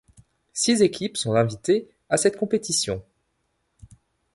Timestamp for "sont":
1.15-1.35